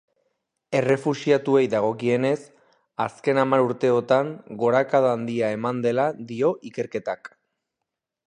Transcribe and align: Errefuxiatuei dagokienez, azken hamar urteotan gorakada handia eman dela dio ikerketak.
Errefuxiatuei 0.77 1.59
dagokienez, 1.73 2.37
azken 3.05 3.41
hamar 3.43 3.65
urteotan 3.67 4.33
gorakada 4.63 5.13
handia 5.17 5.53
eman 5.59 5.83
dela 5.87 6.07
dio 6.33 6.49
ikerketak. 6.73 7.33